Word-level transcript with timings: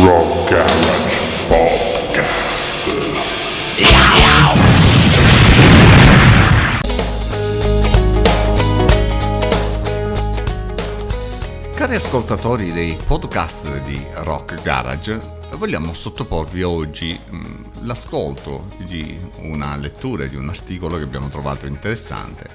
Rock 0.00 0.48
Garage 0.48 1.46
Podcast. 1.48 2.72
Cari 11.74 11.94
ascoltatori 11.96 12.70
dei 12.70 12.96
podcast 13.04 13.82
di 13.86 14.00
Rock 14.12 14.62
Garage, 14.62 15.18
vogliamo 15.56 15.92
sottoporvi 15.92 16.62
oggi 16.62 17.18
mh, 17.30 17.84
l'ascolto 17.84 18.68
di 18.76 19.18
una 19.40 19.74
lettura 19.74 20.26
di 20.28 20.36
un 20.36 20.48
articolo 20.48 20.96
che 20.96 21.02
abbiamo 21.02 21.28
trovato 21.28 21.66
interessante 21.66 22.48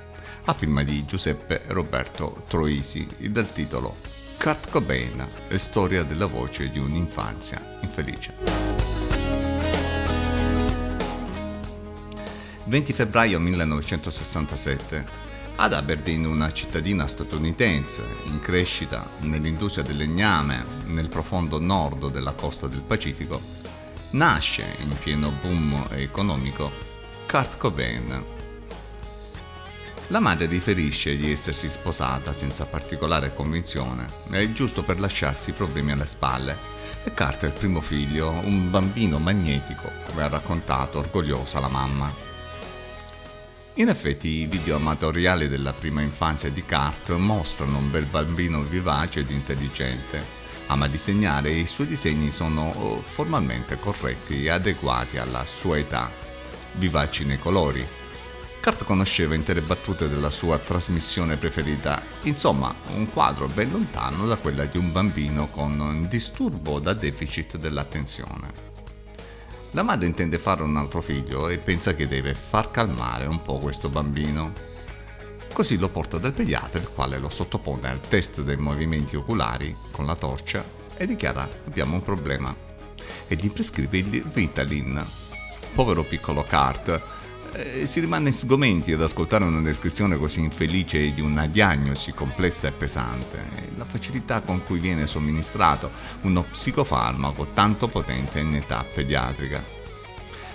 a 0.45 0.53
firma 0.53 0.81
di 0.83 1.03
Giuseppe 1.05 1.63
Roberto 1.67 2.43
Troisi 2.47 3.05
dal 3.17 3.51
titolo 3.51 4.12
Kurt 4.43 4.69
Cobain, 4.71 5.25
storia 5.55 6.03
della 6.03 6.25
voce 6.25 6.69
di 6.69 6.77
un'infanzia 6.77 7.77
infelice. 7.79 8.35
20 12.65 12.91
febbraio 12.91 13.39
1967 13.39 15.05
ad 15.55 15.71
Aberdeen, 15.71 16.25
una 16.25 16.51
cittadina 16.51 17.07
statunitense 17.07 18.03
in 18.25 18.41
crescita 18.41 19.07
nell'industria 19.19 19.85
del 19.85 19.95
legname 19.95 20.65
nel 20.87 21.07
profondo 21.07 21.57
nord 21.57 22.11
della 22.11 22.33
costa 22.33 22.67
del 22.67 22.81
Pacifico, 22.81 23.39
nasce 24.09 24.65
in 24.81 24.93
pieno 25.01 25.31
boom 25.41 25.87
economico 25.91 26.69
Kurt 27.27 27.55
Cobain. 27.55 28.32
La 30.07 30.19
madre 30.19 30.47
riferisce 30.47 31.15
di 31.15 31.31
essersi 31.31 31.69
sposata 31.69 32.33
senza 32.33 32.65
particolare 32.65 33.33
convinzione, 33.33 34.05
è 34.29 34.51
giusto 34.51 34.83
per 34.83 34.99
lasciarsi 34.99 35.51
i 35.51 35.53
problemi 35.53 35.93
alle 35.93 36.05
spalle. 36.05 36.57
E 37.05 37.13
è 37.13 37.45
il 37.45 37.51
primo 37.51 37.81
figlio, 37.81 38.29
un 38.29 38.69
bambino 38.69 39.17
magnetico, 39.17 39.91
come 40.07 40.23
ha 40.23 40.27
raccontato 40.27 40.99
orgogliosa 40.99 41.59
la 41.59 41.69
mamma. 41.69 42.13
In 43.75 43.89
effetti 43.89 44.27
i 44.27 44.45
video 44.45 44.75
amatoriali 44.75 45.47
della 45.47 45.73
prima 45.73 46.01
infanzia 46.01 46.49
di 46.49 46.63
Kurt 46.63 47.09
mostrano 47.11 47.77
un 47.77 47.89
bel 47.89 48.05
bambino 48.05 48.61
vivace 48.61 49.21
ed 49.21 49.31
intelligente. 49.31 50.41
Ama 50.67 50.87
disegnare 50.87 51.49
e 51.49 51.59
i 51.59 51.65
suoi 51.65 51.87
disegni 51.87 52.29
sono 52.31 52.71
oh, 52.71 53.01
formalmente 53.01 53.79
corretti 53.79 54.45
e 54.45 54.49
adeguati 54.49 55.17
alla 55.17 55.43
sua 55.45 55.77
età, 55.77 56.11
vivaci 56.73 57.25
nei 57.25 57.39
colori. 57.39 58.02
Kurt 58.63 58.85
conosceva 58.85 59.35
intere 59.35 59.59
battute 59.59 60.07
della 60.07 60.29
sua 60.29 60.57
trasmissione 60.57 61.35
preferita, 61.35 62.01
insomma 62.21 62.73
un 62.95 63.11
quadro 63.11 63.47
ben 63.47 63.71
lontano 63.71 64.25
da 64.25 64.37
quella 64.37 64.63
di 64.63 64.77
un 64.77 64.89
bambino 64.89 65.49
con 65.49 65.77
un 65.77 66.07
disturbo 66.07 66.79
da 66.79 66.93
deficit 66.93 67.57
dell'attenzione. 67.57 68.53
La 69.71 69.83
madre 69.83 70.05
intende 70.07 70.39
fare 70.39 70.63
un 70.63 70.77
altro 70.77 71.01
figlio 71.01 71.49
e 71.49 71.57
pensa 71.57 71.93
che 71.93 72.07
deve 72.07 72.33
far 72.33 72.71
calmare 72.71 73.25
un 73.25 73.41
po' 73.41 73.57
questo 73.57 73.89
bambino. 73.89 74.53
Così 75.51 75.77
lo 75.77 75.89
porta 75.89 76.17
dal 76.17 76.31
pediatra, 76.31 76.79
il 76.79 76.87
quale 76.87 77.17
lo 77.19 77.29
sottopone 77.29 77.89
al 77.89 77.99
test 77.99 78.43
dei 78.43 78.55
movimenti 78.55 79.17
oculari 79.17 79.75
con 79.91 80.05
la 80.05 80.15
torcia 80.15 80.63
e 80.95 81.05
dichiara 81.05 81.49
abbiamo 81.67 81.95
un 81.95 82.01
problema 82.01 82.55
e 83.27 83.35
gli 83.35 83.51
prescrive 83.51 83.97
il 83.97 84.23
Ritalin. 84.31 85.05
Povero 85.75 86.03
piccolo 86.03 86.43
Cart, 86.43 87.22
eh, 87.53 87.85
si 87.85 87.99
rimane 87.99 88.31
sgomenti 88.31 88.91
ad 88.91 89.01
ascoltare 89.01 89.43
una 89.43 89.61
descrizione 89.61 90.17
così 90.17 90.39
infelice 90.39 91.13
di 91.13 91.21
una 91.21 91.47
diagnosi 91.47 92.11
complessa 92.11 92.67
e 92.67 92.71
pesante, 92.71 93.37
e 93.55 93.69
la 93.77 93.85
facilità 93.85 94.41
con 94.41 94.63
cui 94.63 94.79
viene 94.79 95.07
somministrato 95.07 95.91
uno 96.21 96.43
psicofarmaco 96.43 97.47
tanto 97.53 97.87
potente 97.87 98.39
in 98.39 98.55
età 98.55 98.83
pediatrica. 98.83 99.81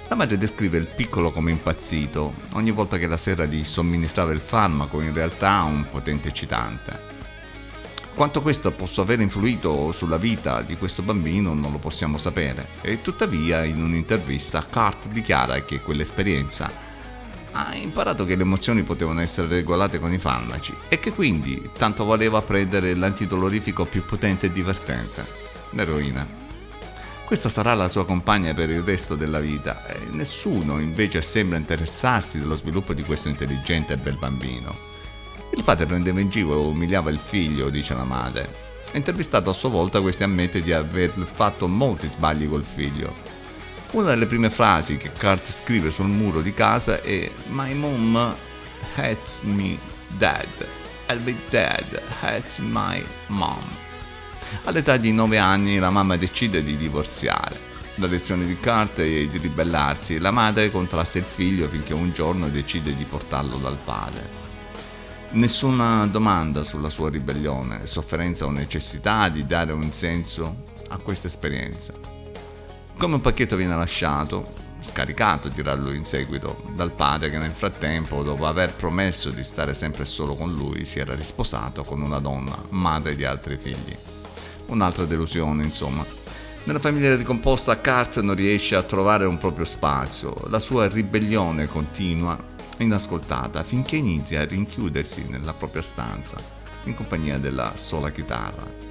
La 0.08 0.16
madre 0.16 0.38
descrive 0.38 0.78
il 0.78 0.86
piccolo 0.86 1.30
come 1.30 1.50
impazzito, 1.50 2.32
ogni 2.52 2.70
volta 2.70 2.96
che 2.96 3.06
la 3.06 3.18
sera 3.18 3.44
gli 3.44 3.62
somministrava 3.62 4.32
il 4.32 4.40
farmaco 4.40 5.00
in 5.00 5.12
realtà 5.12 5.62
un 5.62 5.86
potente 5.90 6.28
eccitante. 6.28 7.16
Quanto 8.14 8.42
questo 8.42 8.72
possa 8.72 9.02
aver 9.02 9.20
influito 9.20 9.92
sulla 9.92 10.16
vita 10.16 10.62
di 10.62 10.76
questo 10.76 11.02
bambino 11.02 11.54
non 11.54 11.70
lo 11.70 11.78
possiamo 11.78 12.18
sapere 12.18 12.66
e 12.80 13.00
tuttavia 13.00 13.62
in 13.62 13.80
un'intervista 13.80 14.66
Cart 14.68 15.06
dichiara 15.06 15.60
che 15.60 15.80
quell'esperienza 15.80 16.87
ha 17.52 17.74
imparato 17.74 18.24
che 18.24 18.36
le 18.36 18.42
emozioni 18.42 18.82
potevano 18.82 19.20
essere 19.20 19.48
regolate 19.48 19.98
con 19.98 20.12
i 20.12 20.18
farmaci 20.18 20.74
e 20.88 20.98
che 20.98 21.12
quindi 21.12 21.70
tanto 21.76 22.04
valeva 22.04 22.42
prendere 22.42 22.94
l'antidolorifico 22.94 23.84
più 23.84 24.04
potente 24.04 24.46
e 24.46 24.52
divertente, 24.52 25.26
l'eroina. 25.70 26.26
Questa 27.24 27.48
sarà 27.48 27.74
la 27.74 27.88
sua 27.88 28.06
compagna 28.06 28.54
per 28.54 28.70
il 28.70 28.82
resto 28.82 29.14
della 29.14 29.38
vita 29.38 29.86
e 29.86 29.98
nessuno 30.10 30.78
invece 30.78 31.20
sembra 31.20 31.58
interessarsi 31.58 32.38
dello 32.38 32.56
sviluppo 32.56 32.94
di 32.94 33.02
questo 33.02 33.28
intelligente 33.28 33.92
e 33.92 33.98
bel 33.98 34.16
bambino. 34.16 34.74
Il 35.54 35.62
padre 35.62 35.86
prendeva 35.86 36.20
in 36.20 36.30
giro 36.30 36.54
e 36.54 36.66
umiliava 36.66 37.10
il 37.10 37.18
figlio, 37.18 37.68
dice 37.68 37.94
la 37.94 38.04
madre. 38.04 38.66
Intervistato 38.92 39.50
a 39.50 39.54
sua 39.54 39.68
volta, 39.68 40.00
questi 40.00 40.22
ammette 40.22 40.62
di 40.62 40.72
aver 40.72 41.10
fatto 41.30 41.68
molti 41.68 42.08
sbagli 42.08 42.48
col 42.48 42.64
figlio 42.64 43.37
una 43.92 44.10
delle 44.10 44.26
prime 44.26 44.50
frasi 44.50 44.96
che 44.98 45.12
Kurt 45.12 45.50
scrive 45.50 45.90
sul 45.90 46.08
muro 46.08 46.42
di 46.42 46.52
casa 46.52 47.00
è 47.00 47.30
My 47.48 47.72
mom 47.72 48.34
hates 48.94 49.40
me 49.42 49.78
dead. 50.08 50.46
I'll 51.08 51.20
be 51.20 51.34
dead, 51.48 52.00
hates 52.20 52.58
my 52.58 53.02
mom. 53.28 53.62
All'età 54.64 54.98
di 54.98 55.12
9 55.12 55.38
anni 55.38 55.78
la 55.78 55.90
mamma 55.90 56.16
decide 56.16 56.62
di 56.62 56.76
divorziare. 56.76 57.66
La 57.94 58.06
lezione 58.06 58.44
di 58.44 58.56
Kurt 58.58 58.98
è 58.98 59.26
di 59.26 59.38
ribellarsi 59.38 60.18
la 60.18 60.30
madre 60.30 60.70
contrasta 60.70 61.18
il 61.18 61.24
figlio 61.24 61.66
finché 61.66 61.94
un 61.94 62.12
giorno 62.12 62.48
decide 62.48 62.94
di 62.94 63.04
portarlo 63.04 63.56
dal 63.56 63.78
padre. 63.82 64.46
Nessuna 65.30 66.06
domanda 66.06 66.62
sulla 66.62 66.90
sua 66.90 67.10
ribellione, 67.10 67.86
sofferenza 67.86 68.44
o 68.44 68.50
necessità 68.50 69.28
di 69.28 69.44
dare 69.46 69.72
un 69.72 69.92
senso 69.92 70.64
a 70.88 70.98
questa 70.98 71.26
esperienza. 71.26 72.07
Come 72.98 73.14
un 73.14 73.20
pacchetto 73.20 73.54
viene 73.54 73.76
lasciato, 73.76 74.54
scaricato 74.80 75.48
dirà 75.48 75.72
lui 75.74 75.96
in 75.96 76.04
seguito, 76.04 76.64
dal 76.74 76.90
padre 76.90 77.30
che 77.30 77.38
nel 77.38 77.52
frattempo, 77.52 78.24
dopo 78.24 78.44
aver 78.44 78.72
promesso 78.74 79.30
di 79.30 79.44
stare 79.44 79.72
sempre 79.72 80.04
solo 80.04 80.34
con 80.34 80.52
lui, 80.52 80.84
si 80.84 80.98
era 80.98 81.14
risposato 81.14 81.84
con 81.84 82.02
una 82.02 82.18
donna, 82.18 82.60
madre 82.70 83.14
di 83.14 83.24
altri 83.24 83.56
figli. 83.56 83.96
Un'altra 84.66 85.04
delusione, 85.04 85.62
insomma. 85.62 86.04
Nella 86.64 86.80
famiglia 86.80 87.14
ricomposta 87.14 87.78
Kurt 87.78 88.18
non 88.20 88.34
riesce 88.34 88.74
a 88.74 88.82
trovare 88.82 89.26
un 89.26 89.38
proprio 89.38 89.64
spazio, 89.64 90.34
la 90.48 90.58
sua 90.58 90.88
ribellione 90.88 91.68
continua, 91.68 92.36
inascoltata, 92.78 93.62
finché 93.62 93.94
inizia 93.94 94.40
a 94.40 94.44
rinchiudersi 94.44 95.24
nella 95.28 95.52
propria 95.52 95.82
stanza, 95.82 96.36
in 96.82 96.96
compagnia 96.96 97.38
della 97.38 97.76
sola 97.76 98.10
chitarra. 98.10 98.87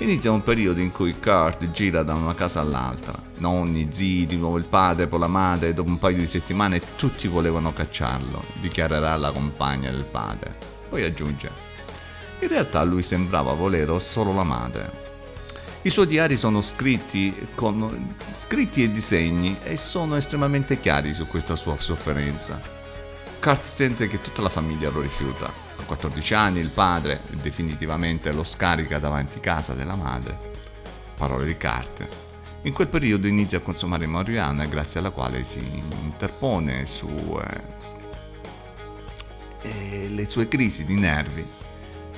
Inizia 0.00 0.32
un 0.32 0.42
periodo 0.42 0.80
in 0.80 0.92
cui 0.92 1.18
Kurt 1.20 1.72
gira 1.72 2.02
da 2.02 2.14
una 2.14 2.34
casa 2.34 2.60
all'altra. 2.60 3.12
Nonni, 3.36 3.88
zii, 3.90 4.24
di 4.24 4.38
nuovo 4.38 4.56
il 4.56 4.64
padre, 4.64 5.06
poi 5.06 5.18
la 5.18 5.26
madre, 5.26 5.74
dopo 5.74 5.90
un 5.90 5.98
paio 5.98 6.16
di 6.16 6.26
settimane 6.26 6.80
tutti 6.96 7.28
volevano 7.28 7.74
cacciarlo, 7.74 8.42
dichiarerà 8.62 9.14
la 9.16 9.30
compagna 9.30 9.90
del 9.90 10.04
padre. 10.04 10.56
Poi 10.88 11.02
aggiunge, 11.02 11.50
in 12.38 12.48
realtà 12.48 12.82
lui 12.82 13.02
sembrava 13.02 13.52
volere 13.52 14.00
solo 14.00 14.32
la 14.32 14.42
madre. 14.42 14.90
I 15.82 15.90
suoi 15.90 16.06
diari 16.06 16.38
sono 16.38 16.62
scritti, 16.62 17.48
con, 17.54 18.14
scritti 18.38 18.82
e 18.82 18.90
disegni 18.90 19.58
e 19.62 19.76
sono 19.76 20.16
estremamente 20.16 20.80
chiari 20.80 21.12
su 21.12 21.26
questa 21.26 21.56
sua 21.56 21.76
sofferenza. 21.78 22.58
Kurt 23.38 23.64
sente 23.64 24.08
che 24.08 24.22
tutta 24.22 24.40
la 24.40 24.48
famiglia 24.48 24.88
lo 24.88 25.02
rifiuta, 25.02 25.52
a 25.80 25.84
14 25.84 26.34
anni 26.34 26.60
il 26.60 26.68
padre 26.68 27.20
definitivamente 27.30 28.32
lo 28.32 28.44
scarica 28.44 28.98
davanti 28.98 29.40
casa 29.40 29.74
della 29.74 29.96
madre. 29.96 30.38
Parole 31.16 31.44
di 31.44 31.56
carte. 31.56 32.08
In 32.62 32.72
quel 32.72 32.88
periodo 32.88 33.26
inizia 33.26 33.58
a 33.58 33.62
consumare 33.62 34.06
marijuana 34.06 34.66
grazie 34.66 35.00
alla 35.00 35.10
quale 35.10 35.44
si 35.44 35.60
interpone 36.02 36.86
su 36.86 37.08
eh, 39.62 40.08
le 40.08 40.26
sue 40.28 40.48
crisi 40.48 40.84
di 40.84 40.94
nervi 40.94 41.44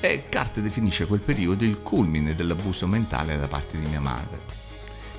e 0.00 0.24
Carte 0.28 0.60
definisce 0.60 1.06
quel 1.06 1.20
periodo 1.20 1.62
il 1.62 1.80
culmine 1.80 2.34
dell'abuso 2.34 2.88
mentale 2.88 3.38
da 3.38 3.46
parte 3.46 3.78
di 3.78 3.86
mia 3.86 4.00
madre. 4.00 4.40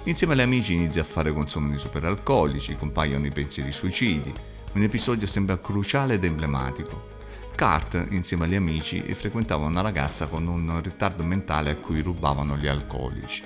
Insieme 0.04 0.34
agli 0.34 0.42
amici 0.42 0.74
inizia 0.74 1.04
a 1.04 1.06
fare 1.06 1.31
consumi 1.31 1.72
di 1.72 1.78
superalcolici, 1.78 2.75
compaiono 2.75 3.25
i 3.25 3.31
pensieri 3.31 3.72
suicidi. 3.72 4.34
Un 4.74 4.81
episodio 4.81 5.25
sembra 5.25 5.57
cruciale 5.57 6.16
ed 6.16 6.25
emblematico. 6.25 7.12
Kurt, 7.55 8.07
insieme 8.09 8.45
agli 8.45 8.55
amici, 8.55 9.01
frequentava 9.13 9.65
una 9.65 9.81
ragazza 9.81 10.25
con 10.27 10.47
un 10.47 10.81
ritardo 10.81 11.23
mentale 11.23 11.69
a 11.69 11.75
cui 11.75 12.01
rubavano 12.01 12.57
gli 12.57 12.67
alcolici. 12.67 13.44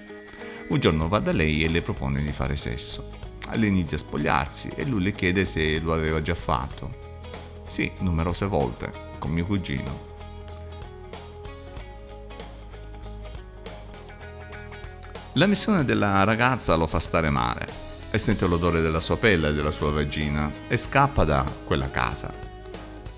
Un 0.69 0.79
giorno 0.79 1.07
va 1.07 1.19
da 1.19 1.31
lei 1.31 1.63
e 1.63 1.69
le 1.69 1.81
propone 1.81 2.21
di 2.21 2.31
fare 2.31 2.57
sesso. 2.57 3.11
Lei 3.53 3.69
inizia 3.69 3.97
a 3.97 3.99
spogliarsi 3.99 4.69
e 4.75 4.85
lui 4.85 5.03
le 5.03 5.11
chiede 5.11 5.45
se 5.45 5.79
lo 5.79 5.93
aveva 5.93 6.21
già 6.21 6.35
fatto. 6.35 6.95
Sì, 7.67 7.91
numerose 7.99 8.45
volte, 8.45 8.91
con 9.19 9.31
mio 9.31 9.45
cugino. 9.45 10.15
La 15.33 15.45
missione 15.45 15.85
della 15.85 16.23
ragazza 16.23 16.75
lo 16.75 16.87
fa 16.87 16.99
stare 16.99 17.29
male 17.29 17.67
e 18.09 18.17
sente 18.17 18.47
l'odore 18.47 18.81
della 18.81 19.01
sua 19.01 19.17
pelle 19.17 19.49
e 19.49 19.53
della 19.53 19.71
sua 19.71 19.91
vagina 19.91 20.51
e 20.67 20.77
scappa 20.77 21.23
da 21.23 21.45
quella 21.65 21.91
casa. 21.91 22.46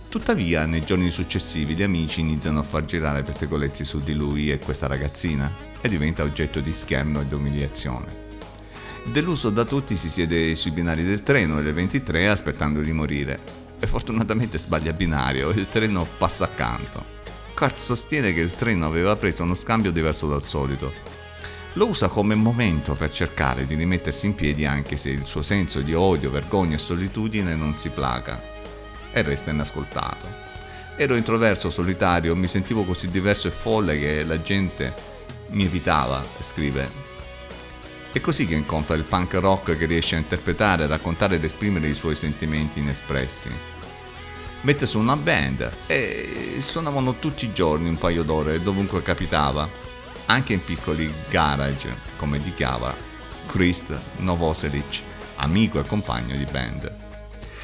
Tuttavia, 0.10 0.66
nei 0.66 0.82
giorni 0.82 1.12
successivi 1.12 1.76
gli 1.76 1.84
amici 1.84 2.22
iniziano 2.22 2.58
a 2.58 2.64
far 2.64 2.84
girare 2.84 3.22
pettegolezzi 3.22 3.86
su 3.86 4.00
di 4.00 4.16
lui 4.16 4.52
e 4.52 4.58
questa 4.58 4.88
ragazzina 4.88 5.54
e 5.80 5.88
diventa 5.88 6.24
oggetto 6.24 6.62
di 6.62 6.74
scherno 6.74 7.22
ed 7.22 7.32
umiliazione. 7.32 8.28
Deluso 9.06 9.52
da 9.52 9.66
tutti 9.66 9.96
si 9.96 10.10
siede 10.10 10.56
sui 10.56 10.72
binari 10.72 11.04
del 11.04 11.22
treno 11.22 11.58
alle 11.58 11.72
23 11.74 12.28
aspettando 12.28 12.82
di 12.82 12.92
morire 12.92 13.40
e 13.80 13.86
fortunatamente 13.86 14.58
sbaglia 14.58 14.94
binario 14.94 15.52
e 15.52 15.60
il 15.60 15.70
treno 15.70 16.08
passa 16.18 16.46
accanto. 16.46 17.18
Kurt 17.54 17.78
sostiene 17.78 18.34
che 18.34 18.42
il 18.42 18.52
treno 18.52 18.88
aveva 18.88 19.16
preso 19.16 19.44
uno 19.44 19.54
scambio 19.54 19.92
diverso 19.92 20.28
dal 20.28 20.44
solito 20.44 21.18
lo 21.74 21.86
usa 21.86 22.08
come 22.08 22.34
momento 22.34 22.96
per 22.96 23.12
cercare 23.12 23.68
di 23.68 23.76
rimettersi 23.76 24.26
in 24.26 24.34
piedi 24.34 24.66
anche 24.66 24.98
se 24.98 25.12
il 25.12 25.26
suo 25.26 25.44
senso 25.44 25.82
di 25.82 25.94
odio, 25.94 26.32
vergogna 26.32 26.76
e 26.76 26.80
solitudine 26.80 27.54
non 27.54 27.78
si 27.78 27.90
placa 27.90 28.58
e 29.12 29.22
resta 29.22 29.52
inascoltato. 29.52 30.48
Ero 30.96 31.16
introverso, 31.16 31.70
solitario, 31.70 32.36
mi 32.36 32.48
sentivo 32.48 32.84
così 32.84 33.10
diverso 33.10 33.48
e 33.48 33.52
folle 33.52 33.98
che 33.98 34.24
la 34.24 34.42
gente 34.42 34.94
mi 35.50 35.64
evitava, 35.64 36.24
scrive. 36.42 37.08
È 38.12 38.20
così 38.20 38.46
che 38.46 38.56
incontra 38.56 38.96
il 38.96 39.04
punk 39.04 39.36
rock 39.36 39.78
che 39.78 39.86
riesce 39.86 40.16
a 40.16 40.20
interpretare, 40.20 40.88
raccontare 40.88 41.36
ed 41.36 41.44
esprimere 41.44 41.88
i 41.88 41.94
suoi 41.94 42.16
sentimenti 42.16 42.80
inespressi. 42.80 43.50
Mette 44.62 44.86
su 44.86 45.00
una 45.00 45.16
band 45.16 45.72
e 45.86 46.58
suonavano 46.60 47.16
tutti 47.20 47.46
i 47.46 47.54
giorni 47.54 47.88
un 47.88 47.98
paio 47.98 48.24
d'ore 48.24 48.62
dovunque 48.62 49.02
capitava 49.02 49.70
anche 50.26 50.54
in 50.54 50.64
piccoli 50.64 51.12
garage, 51.30 51.96
come 52.18 52.42
dichiara 52.42 52.94
Krist 53.48 53.98
Novoselic, 54.18 55.02
amico 55.38 55.80
e 55.80 55.86
compagno 55.86 56.36
di 56.36 56.46
band. 56.52 57.09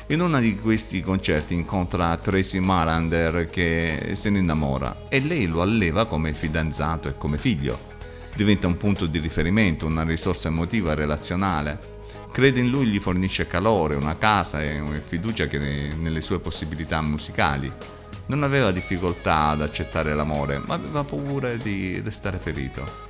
In 0.09 0.21
uno 0.21 0.39
di 0.39 0.55
questi 0.55 1.01
concerti 1.01 1.55
incontra 1.55 2.15
Tracy 2.17 2.59
Marander 2.59 3.49
che 3.49 4.11
se 4.13 4.29
ne 4.29 4.37
innamora 4.37 5.07
e 5.09 5.19
lei 5.19 5.47
lo 5.47 5.63
alleva 5.63 6.05
come 6.05 6.33
fidanzato 6.33 7.07
e 7.07 7.17
come 7.17 7.39
figlio. 7.39 7.93
Diventa 8.35 8.67
un 8.67 8.77
punto 8.77 9.07
di 9.07 9.17
riferimento, 9.17 9.87
una 9.87 10.03
risorsa 10.03 10.49
emotiva 10.49 10.91
e 10.91 10.95
relazionale. 10.95 11.79
Crede 12.31 12.59
in 12.59 12.69
lui, 12.69 12.85
gli 12.85 12.99
fornisce 12.99 13.47
calore, 13.47 13.95
una 13.95 14.15
casa 14.15 14.61
e 14.61 14.79
fiducia 15.03 15.47
nelle 15.49 16.21
sue 16.21 16.39
possibilità 16.39 17.01
musicali 17.01 17.71
non 18.27 18.41
aveva 18.41 18.71
difficoltà 18.71 19.49
ad 19.49 19.61
accettare 19.61 20.15
l'amore, 20.15 20.59
ma 20.65 20.73
aveva 20.75 21.03
paura 21.03 21.53
di 21.55 22.01
restare 22.03 22.37
ferito. 22.37 23.04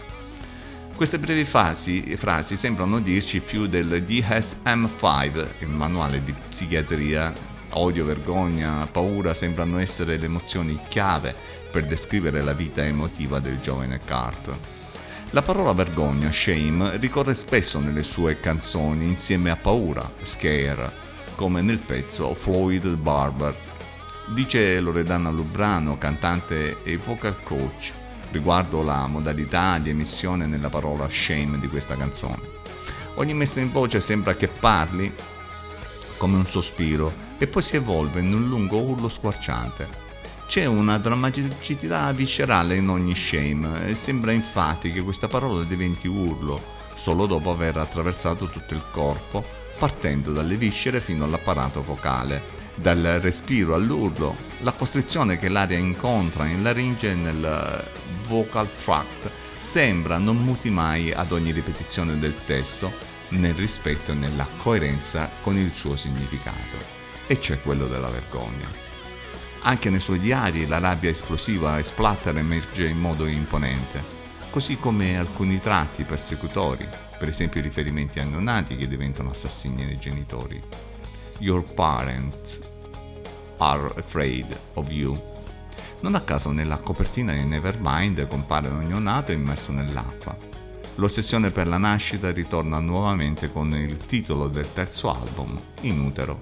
Queste 0.95 1.19
brevi 1.19 1.43
frasi, 1.43 2.15
frasi 2.15 2.55
sembrano 2.55 3.01
dirci 3.01 3.41
più 3.41 3.67
del 3.67 4.03
DSM-5, 4.07 5.47
il 5.59 5.67
manuale 5.67 6.23
di 6.23 6.33
psichiatria. 6.33 7.33
Odio, 7.71 8.05
vergogna, 8.05 8.87
paura 8.87 9.33
sembrano 9.33 9.79
essere 9.79 10.17
le 10.17 10.25
emozioni 10.25 10.79
chiave 10.87 11.35
per 11.69 11.85
descrivere 11.85 12.41
la 12.41 12.53
vita 12.53 12.85
emotiva 12.85 13.39
del 13.39 13.59
giovane 13.59 13.99
Cart. 14.05 14.55
La 15.31 15.41
parola 15.41 15.73
vergogna, 15.73 16.31
shame, 16.31 16.95
ricorre 16.95 17.33
spesso 17.33 17.79
nelle 17.79 18.03
sue 18.03 18.39
canzoni 18.39 19.05
insieme 19.05 19.51
a 19.51 19.57
paura, 19.57 20.09
scare, 20.23 20.91
come 21.35 21.61
nel 21.61 21.79
pezzo 21.79 22.33
Floyd 22.33 22.87
Barber 22.95 23.73
Dice 24.27 24.79
Loredana 24.79 25.29
Lubrano, 25.29 25.99
cantante 25.99 26.81
e 26.83 26.97
vocal 26.97 27.43
coach, 27.43 27.93
riguardo 28.35 28.83
la 28.83 29.07
modalità 29.07 29.77
di 29.77 29.89
emissione 29.89 30.45
nella 30.45 30.69
parola 30.69 31.07
shame 31.09 31.57
di 31.57 31.67
questa 31.67 31.95
canzone. 31.95 32.53
Ogni 33.15 33.33
messa 33.33 33.61
in 33.61 33.71
voce 33.71 34.01
sembra 34.01 34.35
che 34.35 34.49
parli 34.49 35.11
come 36.17 36.35
un 36.35 36.45
sospiro 36.45 37.13
e 37.37 37.47
poi 37.47 37.61
si 37.61 37.77
evolve 37.77 38.19
in 38.19 38.33
un 38.33 38.49
lungo 38.49 38.81
urlo 38.81 39.07
squarciante. 39.07 40.03
C'è 40.47 40.65
una 40.65 40.97
drammaticità 40.97 42.11
viscerale 42.11 42.75
in 42.75 42.89
ogni 42.89 43.15
shame 43.15 43.87
e 43.87 43.95
sembra 43.95 44.33
infatti 44.33 44.91
che 44.91 45.01
questa 45.01 45.27
parola 45.27 45.63
diventi 45.63 46.07
urlo 46.07 46.61
solo 46.93 47.25
dopo 47.25 47.51
aver 47.51 47.77
attraversato 47.77 48.49
tutto 48.49 48.73
il 48.73 48.83
corpo, 48.91 49.43
partendo 49.79 50.33
dalle 50.33 50.57
viscere 50.57 50.99
fino 50.99 51.23
all'apparato 51.23 51.81
vocale 51.81 52.54
dal 52.75 53.19
respiro 53.21 53.73
all'urlo, 53.73 54.35
la 54.59 54.73
costrizione 54.73 55.37
che 55.37 55.49
l'aria 55.49 55.77
incontra 55.77 56.45
in 56.45 56.61
laringe 56.61 57.11
e 57.11 57.15
nel 57.15 57.83
vocal 58.27 58.67
tract 58.83 59.29
sembra 59.57 60.17
non 60.17 60.37
muti 60.37 60.69
mai 60.69 61.11
ad 61.11 61.31
ogni 61.31 61.51
ripetizione 61.51 62.19
del 62.19 62.35
testo 62.45 62.91
nel 63.29 63.53
rispetto 63.53 64.11
e 64.11 64.15
nella 64.15 64.47
coerenza 64.57 65.29
con 65.41 65.57
il 65.57 65.71
suo 65.73 65.95
significato. 65.95 66.93
E 67.27 67.39
c'è 67.39 67.59
quello 67.61 67.87
della 67.87 68.09
vergogna. 68.09 68.67
Anche 69.61 69.89
nei 69.89 69.99
suoi 69.99 70.19
diari 70.19 70.67
la 70.67 70.77
rabbia 70.77 71.09
esplosiva 71.09 71.79
e 71.79 71.83
splatter 71.83 72.37
emerge 72.37 72.87
in 72.87 72.99
modo 72.99 73.25
imponente, 73.25 74.03
così 74.51 74.77
come 74.77 75.17
alcuni 75.17 75.59
tratti 75.59 76.03
persecutori, 76.03 76.87
per 77.17 77.29
esempio 77.29 77.61
i 77.61 77.63
riferimenti 77.63 78.19
a 78.19 78.25
neonati 78.25 78.75
che 78.75 78.87
diventano 78.87 79.31
assassini 79.31 79.85
dei 79.85 79.97
genitori. 79.97 80.61
Your 81.39 81.61
parents 81.61 82.59
are 83.57 83.91
afraid 83.97 84.47
of 84.75 84.89
you. 84.89 85.21
Non 85.99 86.15
a 86.15 86.21
caso 86.21 86.51
nella 86.51 86.77
copertina 86.77 87.33
di 87.33 87.43
Nevermind 87.43 88.25
compare 88.27 88.69
un 88.69 88.85
neonato 88.85 89.33
immerso 89.33 89.73
nell'acqua. 89.73 90.37
L'ossessione 90.95 91.51
per 91.51 91.67
la 91.67 91.77
nascita 91.77 92.31
ritorna 92.31 92.79
nuovamente 92.79 93.51
con 93.51 93.75
il 93.75 93.97
titolo 93.97 94.47
del 94.47 94.71
terzo 94.71 95.11
album, 95.11 95.59
In 95.81 95.99
utero. 95.99 96.39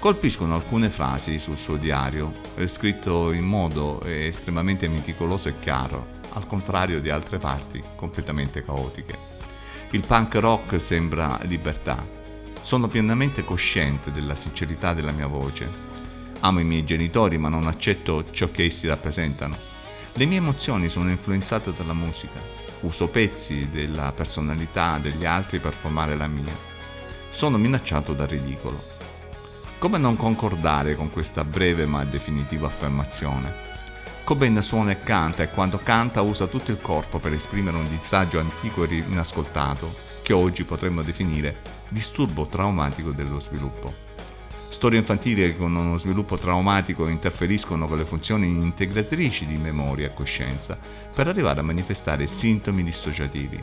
Colpiscono 0.00 0.54
alcune 0.54 0.90
frasi 0.90 1.38
sul 1.38 1.58
suo 1.58 1.76
diario, 1.76 2.32
scritto 2.66 3.30
in 3.30 3.44
modo 3.44 4.02
estremamente 4.02 4.88
meticoloso 4.88 5.48
e 5.48 5.58
chiaro, 5.58 6.18
al 6.32 6.48
contrario 6.48 7.00
di 7.00 7.10
altre 7.10 7.38
parti 7.38 7.80
completamente 7.94 8.64
caotiche. 8.64 9.16
Il 9.90 10.04
punk 10.04 10.34
rock 10.36 10.80
sembra 10.80 11.38
libertà, 11.42 12.18
sono 12.60 12.88
pienamente 12.88 13.44
cosciente 13.44 14.10
della 14.12 14.34
sincerità 14.34 14.92
della 14.92 15.12
mia 15.12 15.26
voce. 15.26 15.68
Amo 16.40 16.60
i 16.60 16.64
miei 16.64 16.84
genitori 16.84 17.38
ma 17.38 17.48
non 17.48 17.66
accetto 17.66 18.24
ciò 18.30 18.50
che 18.50 18.66
essi 18.66 18.86
rappresentano. 18.86 19.56
Le 20.14 20.24
mie 20.26 20.38
emozioni 20.38 20.88
sono 20.88 21.10
influenzate 21.10 21.72
dalla 21.72 21.92
musica. 21.92 22.40
Uso 22.80 23.08
pezzi 23.08 23.68
della 23.70 24.12
personalità 24.12 24.98
degli 24.98 25.24
altri 25.24 25.58
per 25.58 25.74
formare 25.74 26.16
la 26.16 26.26
mia. 26.26 26.54
Sono 27.30 27.58
minacciato 27.58 28.12
dal 28.12 28.28
ridicolo. 28.28 28.98
Come 29.78 29.98
non 29.98 30.16
concordare 30.16 30.94
con 30.94 31.10
questa 31.10 31.44
breve 31.44 31.86
ma 31.86 32.04
definitiva 32.04 32.66
affermazione? 32.66 33.68
Cobain 34.24 34.60
suona 34.62 34.92
e 34.92 35.00
canta 35.00 35.42
e 35.42 35.50
quando 35.50 35.80
canta 35.82 36.20
usa 36.20 36.46
tutto 36.46 36.70
il 36.70 36.80
corpo 36.80 37.18
per 37.18 37.32
esprimere 37.32 37.76
un 37.78 37.88
disagio 37.88 38.38
antico 38.38 38.84
e 38.84 38.96
inascoltato 38.96 40.09
che 40.22 40.32
oggi 40.32 40.64
potremmo 40.64 41.02
definire 41.02 41.56
disturbo 41.88 42.46
traumatico 42.46 43.10
dello 43.10 43.40
sviluppo. 43.40 44.08
Storie 44.68 44.98
infantili 44.98 45.56
con 45.56 45.74
uno 45.74 45.98
sviluppo 45.98 46.38
traumatico 46.38 47.08
interferiscono 47.08 47.88
con 47.88 47.98
le 47.98 48.04
funzioni 48.04 48.46
integratrici 48.46 49.44
di 49.44 49.56
memoria 49.56 50.06
e 50.06 50.14
coscienza 50.14 50.78
per 51.12 51.26
arrivare 51.26 51.60
a 51.60 51.64
manifestare 51.64 52.26
sintomi 52.26 52.82
dissociativi. 52.84 53.62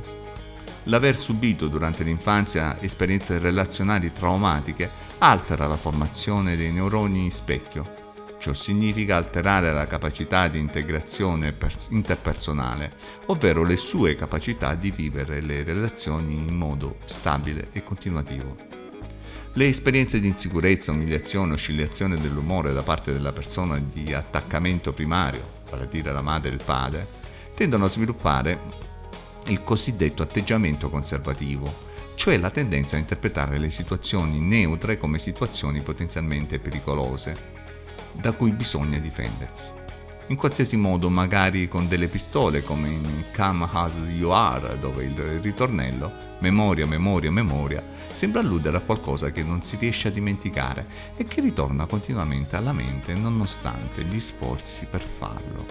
L'aver 0.84 1.16
subito 1.18 1.68
durante 1.68 2.04
l'infanzia 2.04 2.80
esperienze 2.82 3.40
relazionali 3.40 4.12
traumatiche 4.12 4.90
altera 5.20 5.68
la 5.68 5.78
formazione 5.78 6.56
dei 6.56 6.72
neuroni 6.72 7.32
specchio. 7.32 7.97
Ciò 8.40 8.54
significa 8.54 9.16
alterare 9.16 9.74
la 9.74 9.88
capacità 9.88 10.48
di 10.48 10.60
integrazione 10.60 11.58
interpersonale, 11.90 12.94
ovvero 13.26 13.64
le 13.64 13.78
sue 13.78 14.16
capacità 14.16 14.76
di 14.76 14.92
vivere 14.92 15.42
le 15.42 15.64
relazioni 15.64 16.36
in 16.36 16.56
modo 16.56 16.98
stabile 17.06 17.70
e 17.72 17.84
continuativo. 17.84 18.56
Le 19.54 19.68
esperienze 19.68 20.20
di 20.20 20.28
insicurezza, 20.28 20.92
umiliazione, 20.92 21.54
oscillazione 21.54 22.16
dell'umore 22.18 22.74
da 22.74 22.84
parte 22.84 23.12
della 23.12 23.32
persona 23.32 23.80
di 23.80 24.14
attaccamento 24.14 24.94
primario, 24.94 25.64
vale 25.72 25.86
a 25.86 25.88
dire 25.88 26.14
la 26.14 26.22
madre 26.22 26.52
e 26.52 26.54
il 26.54 26.64
padre, 26.64 27.08
tendono 27.56 27.86
a 27.86 27.90
sviluppare 27.90 28.60
il 29.48 29.64
cosiddetto 29.64 30.22
atteggiamento 30.22 30.92
conservativo, 30.92 31.86
cioè 32.14 32.38
la 32.38 32.52
tendenza 32.52 32.98
a 32.98 33.00
interpretare 33.00 33.58
le 33.58 33.72
situazioni 33.72 34.40
neutre 34.40 34.98
come 34.98 35.18
situazioni 35.18 35.82
potenzialmente 35.82 36.60
pericolose 36.60 37.57
da 38.14 38.32
cui 38.32 38.52
bisogna 38.52 38.98
difendersi. 38.98 39.72
In 40.30 40.36
qualsiasi 40.36 40.76
modo, 40.76 41.10
magari 41.10 41.70
con 41.70 41.88
delle 41.88 42.10
pistole 42.10 42.62
come 42.62 42.90
in 42.90 43.24
Come 43.34 43.66
As 43.72 43.94
You 44.10 44.32
Are, 44.32 44.78
dove 44.78 45.06
il 45.06 45.40
ritornello, 45.42 46.12
memoria, 46.40 46.86
memoria, 46.86 47.32
memoria, 47.32 47.82
sembra 48.12 48.42
alludere 48.42 48.76
a 48.76 48.82
qualcosa 48.82 49.32
che 49.32 49.42
non 49.42 49.64
si 49.64 49.78
riesce 49.78 50.10
a 50.10 50.12
dimenticare 50.12 50.86
e 51.16 51.24
che 51.24 51.40
ritorna 51.40 51.86
continuamente 51.86 52.58
alla 52.58 52.74
mente 52.74 53.14
nonostante 53.14 54.04
gli 54.04 54.20
sforzi 54.20 54.86
per 54.90 55.02
farlo. 55.02 55.66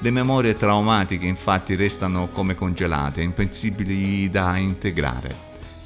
Le 0.00 0.10
memorie 0.10 0.52
traumatiche 0.52 1.24
infatti 1.24 1.76
restano 1.76 2.28
come 2.28 2.54
congelate, 2.54 3.22
impensibili 3.22 4.28
da 4.28 4.56
integrare. 4.56 5.34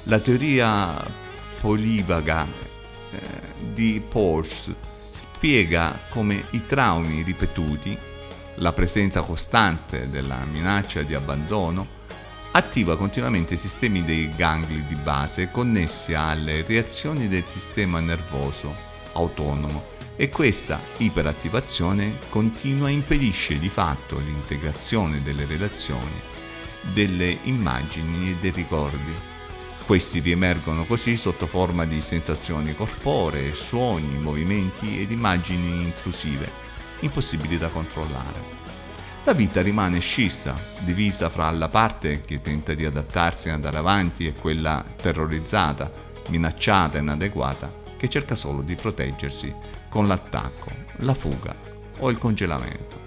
La 0.03 0.19
teoria 0.19 1.01
polivaga 1.61 2.45
eh, 2.45 3.19
di 3.73 4.03
Porsche 4.05 4.90
spiega 5.41 5.99
come 6.09 6.43
i 6.51 6.67
traumi 6.67 7.23
ripetuti, 7.23 7.97
la 8.57 8.73
presenza 8.73 9.23
costante 9.23 10.07
della 10.07 10.45
minaccia 10.45 11.01
di 11.01 11.15
abbandono, 11.15 11.87
attiva 12.51 12.95
continuamente 12.95 13.55
i 13.55 13.57
sistemi 13.57 14.05
dei 14.05 14.35
gangli 14.35 14.83
di 14.83 14.93
base 14.93 15.49
connessi 15.49 16.13
alle 16.13 16.61
reazioni 16.61 17.27
del 17.27 17.47
sistema 17.47 17.99
nervoso 17.99 18.71
autonomo 19.13 19.85
e 20.15 20.29
questa 20.29 20.79
iperattivazione 20.97 22.19
continua 22.29 22.89
impedisce 22.89 23.57
di 23.57 23.69
fatto 23.69 24.19
l'integrazione 24.19 25.23
delle 25.23 25.47
relazioni, 25.47 26.21
delle 26.93 27.35
immagini 27.45 28.29
e 28.29 28.35
dei 28.39 28.51
ricordi. 28.51 29.30
Questi 29.85 30.19
riemergono 30.19 30.85
così 30.85 31.17
sotto 31.17 31.47
forma 31.47 31.85
di 31.85 32.01
sensazioni 32.01 32.73
corporee, 32.73 33.53
suoni, 33.53 34.17
movimenti 34.17 35.01
ed 35.01 35.11
immagini 35.11 35.83
intrusive, 35.83 36.49
impossibili 37.01 37.57
da 37.57 37.67
controllare. 37.67 38.59
La 39.23 39.33
vita 39.33 39.61
rimane 39.61 39.99
scissa, 39.99 40.57
divisa 40.79 41.29
fra 41.29 41.51
la 41.51 41.67
parte 41.67 42.21
che 42.21 42.41
tenta 42.41 42.73
di 42.73 42.85
adattarsi 42.85 43.49
e 43.49 43.51
andare 43.51 43.77
avanti 43.77 44.25
e 44.25 44.33
quella 44.33 44.83
terrorizzata, 44.95 45.91
minacciata 46.29 46.97
e 46.97 47.01
inadeguata, 47.01 47.71
che 47.97 48.09
cerca 48.09 48.35
solo 48.35 48.61
di 48.61 48.75
proteggersi 48.75 49.53
con 49.89 50.07
l'attacco, 50.07 50.71
la 50.97 51.13
fuga 51.13 51.53
o 51.99 52.09
il 52.09 52.17
congelamento. 52.17 52.99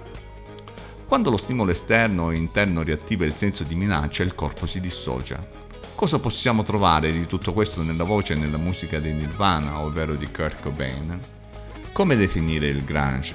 Quando 1.06 1.30
lo 1.30 1.36
stimolo 1.36 1.70
esterno 1.70 2.24
o 2.24 2.32
interno 2.32 2.82
riattiva 2.82 3.24
il 3.24 3.36
senso 3.36 3.64
di 3.64 3.74
minaccia, 3.74 4.22
il 4.22 4.34
corpo 4.34 4.66
si 4.66 4.80
dissocia. 4.80 5.63
Cosa 6.04 6.18
possiamo 6.18 6.64
trovare 6.64 7.10
di 7.10 7.26
tutto 7.26 7.54
questo 7.54 7.82
nella 7.82 8.04
voce 8.04 8.34
e 8.34 8.36
nella 8.36 8.58
musica 8.58 8.98
di 8.98 9.10
Nirvana, 9.10 9.80
ovvero 9.80 10.14
di 10.16 10.30
Kurt 10.30 10.60
Cobain? 10.60 11.18
Come 11.92 12.14
definire 12.14 12.66
il 12.66 12.84
grunge? 12.84 13.34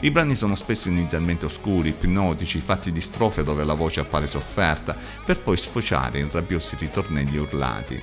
I 0.00 0.10
brani 0.10 0.34
sono 0.34 0.56
spesso 0.56 0.88
inizialmente 0.88 1.46
oscuri, 1.46 1.88
ipnotici, 1.88 2.60
fatti 2.60 2.92
di 2.92 3.00
strofe 3.00 3.44
dove 3.44 3.64
la 3.64 3.72
voce 3.72 4.00
appare 4.00 4.26
sofferta, 4.26 4.94
per 5.24 5.38
poi 5.38 5.56
sfociare 5.56 6.18
in 6.18 6.28
rabbiosi 6.30 6.76
ritornelli 6.78 7.38
urlati. 7.38 7.98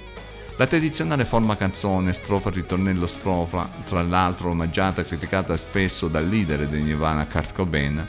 La 0.55 0.65
tradizionale 0.65 1.23
forma 1.23 1.55
canzone, 1.55 2.13
strofa, 2.13 2.49
ritornello, 2.49 3.05
strofa, 3.05 3.69
tra 3.85 4.01
l'altro 4.01 4.49
omaggiata 4.49 5.01
e 5.01 5.05
criticata 5.05 5.55
spesso 5.55 6.07
dal 6.07 6.27
leader 6.27 6.67
di 6.67 6.81
Nirvana 6.81 7.27
Kurt 7.27 7.53
Cobain, 7.53 8.03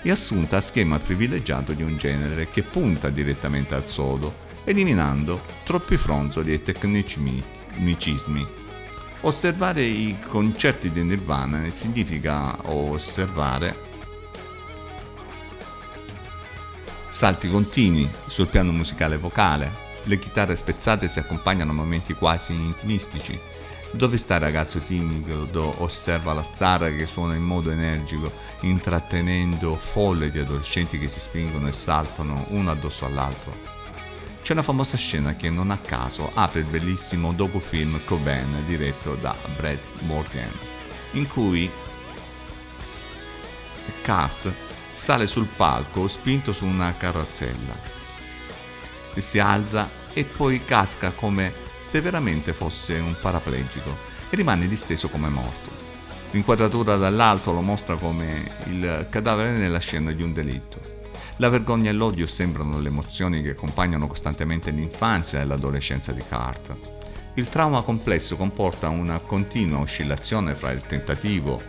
è 0.00 0.10
assunta 0.10 0.58
a 0.58 0.60
schema 0.60 1.00
privilegiato 1.00 1.72
di 1.72 1.82
un 1.82 1.96
genere 1.96 2.50
che 2.50 2.62
punta 2.62 3.08
direttamente 3.08 3.74
al 3.74 3.88
sodo, 3.88 4.43
eliminando 4.64 5.42
troppi 5.64 5.96
fronzoli 5.96 6.52
e 6.52 6.62
tecnicismi. 6.62 8.46
Osservare 9.20 9.82
i 9.82 10.18
concerti 10.26 10.90
di 10.90 11.02
Nirvana 11.02 11.70
significa 11.70 12.56
osservare 12.70 13.92
salti 17.14 17.48
continui 17.48 18.10
sul 18.26 18.48
piano 18.48 18.72
musicale 18.72 19.16
vocale, 19.16 19.70
le 20.02 20.18
chitarre 20.18 20.56
spezzate 20.56 21.08
si 21.08 21.20
accompagnano 21.20 21.70
a 21.70 21.74
momenti 21.74 22.12
quasi 22.12 22.52
intimistici. 22.52 23.38
Dove 23.92 24.16
sta 24.16 24.34
il 24.34 24.40
ragazzo 24.40 24.80
timido 24.80 25.72
osserva 25.78 26.32
la 26.32 26.42
star 26.42 26.94
che 26.96 27.06
suona 27.06 27.36
in 27.36 27.44
modo 27.44 27.70
energico, 27.70 28.32
intrattenendo 28.62 29.76
folle 29.76 30.32
di 30.32 30.40
adolescenti 30.40 30.98
che 30.98 31.06
si 31.06 31.20
spingono 31.20 31.68
e 31.68 31.72
saltano 31.72 32.46
uno 32.48 32.72
addosso 32.72 33.06
all'altro. 33.06 33.73
C'è 34.44 34.52
una 34.52 34.62
famosa 34.62 34.98
scena 34.98 35.36
che 35.36 35.48
non 35.48 35.70
a 35.70 35.78
caso 35.78 36.30
apre 36.34 36.60
il 36.60 36.66
bellissimo 36.66 37.32
docufilm 37.32 37.98
Cobain 38.04 38.62
diretto 38.66 39.14
da 39.14 39.34
Brad 39.56 39.78
Morgan, 40.00 40.52
in 41.12 41.26
cui 41.26 41.70
Kurt 44.04 44.52
sale 44.96 45.26
sul 45.26 45.46
palco 45.46 46.08
spinto 46.08 46.52
su 46.52 46.66
una 46.66 46.94
carrozzella. 46.94 47.74
Si 49.14 49.38
alza 49.38 49.88
e 50.12 50.24
poi 50.24 50.62
casca 50.62 51.12
come 51.12 51.50
se 51.80 52.02
veramente 52.02 52.52
fosse 52.52 52.98
un 52.98 53.16
paraplegico 53.18 53.96
e 54.28 54.36
rimane 54.36 54.68
disteso 54.68 55.08
come 55.08 55.30
morto. 55.30 55.70
L'inquadratura 56.32 56.96
dall'alto 56.96 57.50
lo 57.50 57.62
mostra 57.62 57.96
come 57.96 58.56
il 58.66 59.06
cadavere 59.08 59.52
nella 59.52 59.78
scena 59.78 60.12
di 60.12 60.22
un 60.22 60.34
delitto. 60.34 61.03
La 61.38 61.48
vergogna 61.48 61.90
e 61.90 61.92
l'odio 61.92 62.28
sembrano 62.28 62.78
le 62.78 62.88
emozioni 62.88 63.42
che 63.42 63.50
accompagnano 63.50 64.06
costantemente 64.06 64.70
l'infanzia 64.70 65.40
e 65.40 65.44
l'adolescenza 65.44 66.12
di 66.12 66.22
Kurt. 66.22 66.76
Il 67.34 67.48
trauma 67.48 67.82
complesso 67.82 68.36
comporta 68.36 68.88
una 68.88 69.18
continua 69.18 69.80
oscillazione 69.80 70.54
fra 70.54 70.70
il 70.70 70.82
tentativo 70.86 71.60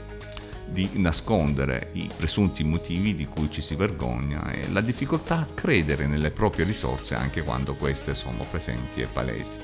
di 0.67 0.87
nascondere 0.93 1.89
i 1.93 2.07
presunti 2.15 2.63
motivi 2.63 3.15
di 3.15 3.25
cui 3.25 3.49
ci 3.49 3.61
si 3.61 3.73
vergogna 3.73 4.51
e 4.51 4.69
la 4.71 4.81
difficoltà 4.81 5.39
a 5.39 5.47
credere 5.51 6.05
nelle 6.05 6.29
proprie 6.29 6.65
risorse 6.65 7.15
anche 7.15 7.41
quando 7.41 7.73
queste 7.73 8.13
sono 8.13 8.45
presenti 8.49 9.01
e 9.01 9.07
palesi. 9.07 9.57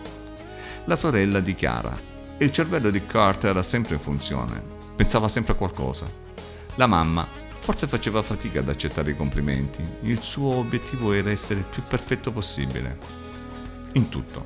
La 0.86 0.96
sorella 0.96 1.40
dichiara: 1.42 1.96
Il 2.40 2.52
cervello 2.52 2.90
di 2.90 3.06
Kurt 3.06 3.44
era 3.44 3.62
sempre 3.62 3.94
in 3.94 4.02
funzione, 4.02 4.64
pensava 4.96 5.28
sempre 5.28 5.54
a 5.54 5.58
qualcosa. 5.58 6.10
La 6.76 6.88
mamma 6.88 7.50
Forse 7.72 7.88
faceva 7.88 8.22
fatica 8.22 8.60
ad 8.60 8.68
accettare 8.68 9.12
i 9.12 9.16
complimenti. 9.16 9.82
Il 10.02 10.22
suo 10.22 10.56
obiettivo 10.56 11.14
era 11.14 11.32
essere 11.32 11.60
il 11.60 11.66
più 11.66 11.82
perfetto 11.88 12.34
possibile. 12.34 12.98
In 13.94 14.10
tutto. 14.10 14.46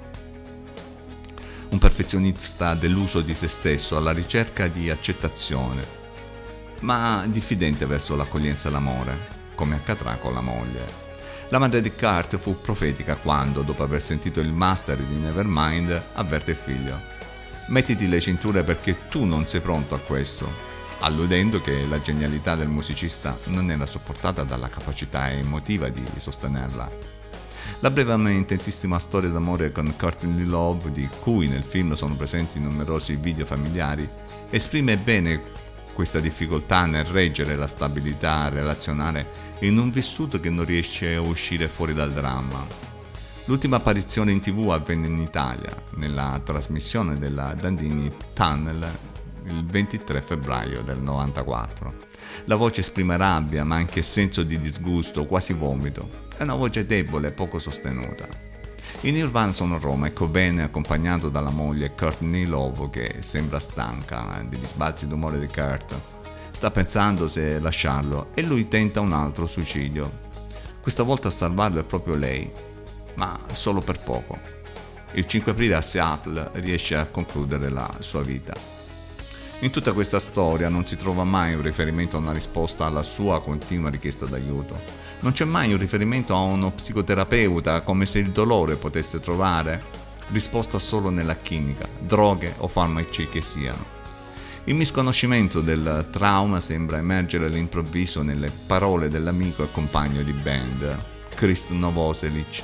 Un 1.70 1.80
perfezionista 1.80 2.76
dell'uso 2.76 3.22
di 3.22 3.34
se 3.34 3.48
stesso 3.48 3.98
alla 3.98 4.12
ricerca 4.12 4.68
di 4.68 4.92
accettazione, 4.92 5.84
ma 6.82 7.26
diffidente 7.26 7.88
verso 7.88 8.16
l'accoglienza 8.16 8.70
e 8.70 8.72
l'amore, 8.72 9.18
come 9.56 9.74
accadrà 9.74 10.18
con 10.18 10.36
la 10.36 10.42
moglie. 10.42 10.86
La 11.50 11.58
madre 11.58 11.82
di 11.82 11.94
Kurt 11.94 12.38
fu 12.38 12.62
profetica 12.62 13.16
quando, 13.16 13.64
dopo 13.64 13.82
aver 13.82 14.04
sentito 14.04 14.40
il 14.40 14.52
master 14.52 15.00
di 15.00 15.16
Nevermind, 15.16 16.00
avverte 16.14 16.52
il 16.52 16.58
figlio. 16.58 17.02
Mettiti 17.70 18.08
le 18.08 18.22
cinture 18.22 18.62
perché 18.62 19.08
tu 19.10 19.26
non 19.26 19.48
sei 19.48 19.62
pronto 19.62 19.96
a 19.96 20.00
questo 20.00 20.75
alludendo 21.06 21.62
che 21.62 21.86
la 21.86 22.02
genialità 22.02 22.56
del 22.56 22.68
musicista 22.68 23.38
non 23.46 23.70
era 23.70 23.86
sopportata 23.86 24.44
dalla 24.44 24.70
capacità 24.70 25.32
emotiva 25.32 25.88
di 25.90 26.04
sostenerla. 26.18 26.92
La 27.82 27.92
breve 27.92 28.16
ma 28.16 28.32
intensissima 28.32 28.98
storia 28.98 29.30
d'amore 29.30 29.72
con 29.72 29.94
Courtney 29.96 30.46
Love, 30.46 30.92
di 30.92 31.08
cui 31.20 31.48
nel 31.48 31.62
film 31.62 31.94
sono 31.94 32.16
presenti 32.16 32.60
numerosi 32.60 33.18
video 33.18 33.46
familiari, 33.46 34.08
esprime 34.50 34.98
bene 34.98 35.54
questa 35.94 36.20
difficoltà 36.20 36.86
nel 36.86 37.06
reggere 37.06 37.56
la 37.56 37.68
stabilità 37.68 38.50
relazionale 38.50 39.30
in 39.60 39.78
un 39.78 39.92
vissuto 39.92 40.40
che 40.40 40.50
non 40.50 40.66
riesce 40.66 41.14
a 41.14 41.22
uscire 41.22 41.68
fuori 41.68 41.94
dal 41.94 42.14
dramma. 42.14 42.66
L'ultima 43.46 43.76
apparizione 43.76 44.32
in 44.32 44.40
tv 44.40 44.70
avvenne 44.72 45.06
in 45.06 45.20
Italia, 45.20 45.72
nella 45.98 46.42
trasmissione 46.44 47.20
della 47.20 47.54
Dandini 47.54 48.12
Tunnel 48.34 49.14
il 49.46 49.66
23 49.66 50.22
febbraio 50.22 50.82
del 50.82 51.00
94. 51.00 51.94
La 52.46 52.56
voce 52.56 52.82
esprime 52.82 53.18
rabbia, 53.18 53.64
ma 53.64 53.76
anche 53.76 54.02
senso 54.02 54.44
di 54.44 54.58
disgusto, 54.58 55.26
quasi 55.26 55.54
vomito. 55.54 56.24
È 56.38 56.44
una 56.44 56.56
voce 56.56 56.86
debole 56.86 57.30
e 57.30 57.32
poco 57.32 57.60
sostenuta. 57.60 58.28
I 59.02 59.12
Nirvana 59.12 59.52
sono 59.52 59.76
a 59.76 59.80
Roma 59.80 60.08
e 60.08 60.14
Cobain 60.14 60.58
è 60.58 60.64
accompagnato 60.64 61.30
dalla 61.30 61.50
moglie 61.50 61.94
Courtney 61.96 62.46
Love 62.46 62.90
che 62.90 63.18
sembra 63.20 63.60
stanca 63.60 64.44
degli 64.48 64.66
sbalzi 64.66 65.08
d'umore 65.08 65.40
di 65.40 65.48
Kurt. 65.48 65.96
Sta 66.52 66.72
pensando 66.72 67.28
se 67.28 67.60
lasciarlo 67.60 68.30
e 68.34 68.42
lui 68.42 68.68
tenta 68.68 69.02
un 69.02 69.14
altro 69.14 69.46
suicidio. 69.46 70.24
Questa 70.82 71.04
volta 71.04 71.28
a 71.28 71.32
salvarlo 71.32 71.80
è 71.80 71.84
proprio 71.84 72.16
lei, 72.16 72.52
ma 73.16 73.38
solo 73.52 73.82
per 73.82 74.00
poco. 74.00 74.40
Il 75.14 75.26
5 75.26 75.52
aprile 75.52 75.76
a 75.76 75.82
Seattle 75.82 76.50
riesce 76.54 76.96
a 76.96 77.06
concludere 77.06 77.70
la 77.70 77.90
sua 78.00 78.22
vita. 78.22 78.75
In 79.66 79.72
tutta 79.72 79.94
questa 79.94 80.20
storia 80.20 80.70
non 80.70 80.86
si 80.86 80.96
trova 80.96 81.24
mai 81.24 81.56
un 81.56 81.64
riferimento 81.64 82.18
a 82.18 82.20
una 82.20 82.32
risposta 82.32 82.86
alla 82.86 83.02
sua 83.02 83.42
continua 83.42 83.90
richiesta 83.90 84.28
d'aiuto. 84.28 84.80
Non 85.22 85.32
c'è 85.32 85.44
mai 85.44 85.74
un 85.74 85.80
riferimento 85.80 86.36
a 86.36 86.40
uno 86.42 86.70
psicoterapeuta 86.70 87.82
come 87.82 88.06
se 88.06 88.20
il 88.20 88.30
dolore 88.30 88.76
potesse 88.76 89.20
trovare 89.20 89.82
risposta 90.28 90.78
solo 90.78 91.10
nella 91.10 91.38
chimica, 91.38 91.88
droghe 91.98 92.54
o 92.58 92.68
farmaci 92.68 93.28
che 93.28 93.42
siano. 93.42 93.84
Il 94.66 94.76
misconoscimento 94.76 95.62
del 95.62 96.10
trauma 96.12 96.60
sembra 96.60 97.00
emergere 97.00 97.48
all'improvviso 97.48 98.22
nelle 98.22 98.52
parole 98.68 99.10
dell'amico 99.10 99.64
e 99.64 99.72
compagno 99.72 100.22
di 100.22 100.34
band, 100.34 100.96
Krist 101.34 101.72
Novoselic, 101.72 102.62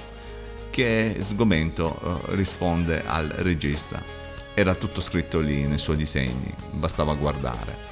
che 0.70 1.18
sgomento 1.24 2.00
eh, 2.30 2.36
risponde 2.36 3.04
al 3.04 3.28
regista 3.38 4.21
era 4.54 4.76
tutto 4.76 5.02
scritto 5.02 5.40
lì 5.40 5.66
nei 5.66 5.78
suoi 5.78 5.96
disegni, 5.96 6.54
bastava 6.72 7.14
guardare. 7.14 7.90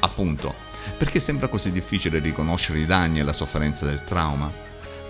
Appunto, 0.00 0.54
perché 0.96 1.20
sembra 1.20 1.48
così 1.48 1.70
difficile 1.70 2.18
riconoscere 2.18 2.80
i 2.80 2.86
danni 2.86 3.20
e 3.20 3.22
la 3.22 3.32
sofferenza 3.32 3.86
del 3.86 4.04
trauma? 4.04 4.50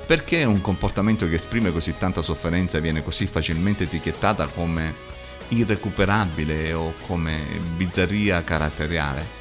Perché 0.06 0.44
un 0.44 0.60
comportamento 0.60 1.28
che 1.28 1.36
esprime 1.36 1.72
così 1.72 1.96
tanta 1.96 2.22
sofferenza 2.22 2.80
viene 2.80 3.02
così 3.02 3.26
facilmente 3.26 3.84
etichettata 3.84 4.46
come 4.46 4.94
irrecuperabile 5.48 6.72
o 6.72 6.94
come 7.06 7.38
bizzarria 7.76 8.42
caratteriale? 8.42 9.38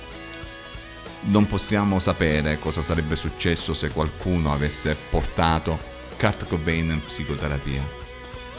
Non 1.22 1.48
possiamo 1.48 2.00
sapere 2.00 2.60
cosa 2.60 2.82
sarebbe 2.82 3.16
successo 3.16 3.74
se 3.74 3.90
qualcuno 3.90 4.54
avesse 4.54 4.96
portato 5.10 5.78
Kurt 6.18 6.46
Cobain 6.48 6.92
in 6.92 7.04
psicoterapia, 7.04 7.82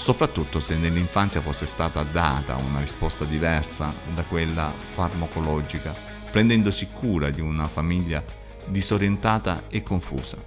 soprattutto 0.00 0.60
se 0.60 0.76
nell'infanzia 0.76 1.42
fosse 1.42 1.66
stata 1.66 2.02
data 2.02 2.56
una 2.56 2.80
risposta 2.80 3.26
diversa 3.26 3.92
da 4.14 4.22
quella 4.22 4.72
farmacologica, 4.94 5.94
prendendosi 6.30 6.88
cura 6.88 7.28
di 7.28 7.42
una 7.42 7.68
famiglia 7.68 8.24
disorientata 8.64 9.64
e 9.68 9.82
confusa. 9.82 10.38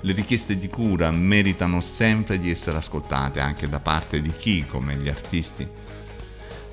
Le 0.00 0.12
richieste 0.12 0.58
di 0.58 0.68
cura 0.68 1.12
meritano 1.12 1.80
sempre 1.80 2.38
di 2.38 2.50
essere 2.50 2.78
ascoltate 2.78 3.38
anche 3.38 3.68
da 3.68 3.78
parte 3.78 4.20
di 4.20 4.32
chi, 4.32 4.66
come 4.66 4.96
gli 4.96 5.08
artisti, 5.08 5.66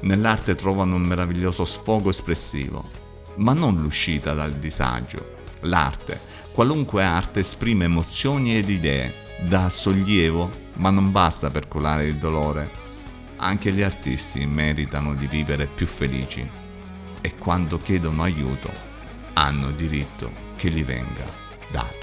nell'arte 0.02 0.56
trovano 0.56 0.96
un 0.96 1.04
meraviglioso 1.04 1.64
sfogo 1.64 2.10
espressivo 2.10 3.02
ma 3.36 3.54
non 3.54 3.80
l'uscita 3.80 4.34
dal 4.34 4.54
disagio. 4.54 5.36
L'arte, 5.62 6.20
qualunque 6.52 7.04
arte, 7.04 7.42
esprime 7.42 7.86
emozioni 7.86 8.58
ed 8.58 8.70
idee, 8.70 9.14
dà 9.48 9.70
sollievo, 9.70 10.50
ma 10.82 10.90
non 10.90 11.12
basta 11.12 11.52
per 11.52 11.68
colare 11.68 12.06
il 12.06 12.16
dolore. 12.16 12.70
Anche 13.38 13.72
gli 13.72 13.84
artisti 13.84 14.46
meritano 14.46 15.14
di 15.14 15.28
vivere 15.28 15.68
più 15.68 15.86
felici 15.86 16.48
e 17.22 17.36
quando 17.36 17.78
chiedono 17.78 18.24
aiuto 18.24 18.70
hanno 19.34 19.70
diritto 19.70 20.30
che 20.58 20.70
gli 20.70 20.84
venga 20.84 21.26
dato. 21.72 22.01